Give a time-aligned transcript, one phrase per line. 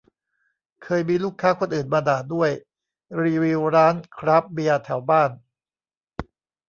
[0.83, 2.51] เคยมีลูกค้าคนอื่นมาด่าด้วย
[3.21, 5.31] รีวิวร้านคราฟต์เบียร์แถวบ้าน